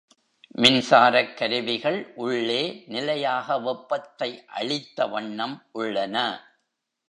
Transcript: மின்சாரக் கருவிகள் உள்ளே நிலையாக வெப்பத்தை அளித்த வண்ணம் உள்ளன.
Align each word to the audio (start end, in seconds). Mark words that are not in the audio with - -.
மின்சாரக் 0.57 1.33
கருவிகள் 1.33 2.13
உள்ளே 2.15 2.83
நிலையாக 2.87 3.59
வெப்பத்தை 3.59 4.43
அளித்த 4.47 5.07
வண்ணம் 5.07 5.63
உள்ளன. 5.71 6.15